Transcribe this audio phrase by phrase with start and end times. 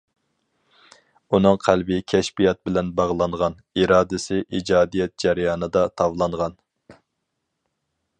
[1.37, 6.57] ئۇنىڭ قەلبى كەشپىيات بىلەن باغلانغان، ئىرادىسى ئىجادىيەت جەريانىدا تاۋلانغان.